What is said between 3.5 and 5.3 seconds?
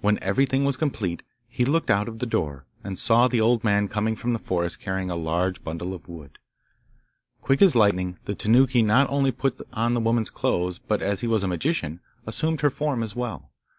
man coming from the forest carrying a